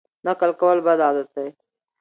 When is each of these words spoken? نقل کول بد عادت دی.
نقل 0.25 0.51
کول 0.61 0.77
بد 0.85 0.99
عادت 1.05 1.27
دی. 1.35 1.47